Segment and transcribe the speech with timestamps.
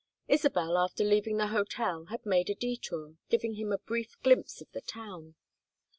[0.27, 4.71] Isabel, after leaving the hotel had made a detour, giving him a brief glimpse of
[4.71, 5.35] the town.